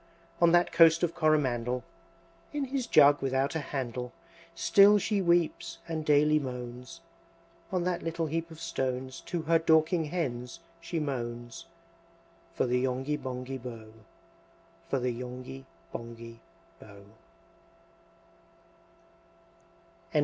[0.41, 1.83] On that Coast of Coromandel,
[2.53, 4.13] In his jug without a handle
[4.55, 7.01] Still she weeps, and daily moans;
[7.71, 11.67] On that little heap of stones To her Dorking Hens she moans,
[12.55, 13.91] For the Yonghy Bonghy Bò,
[14.89, 16.39] For the Yonghy Bonghy
[16.81, 17.03] Bò.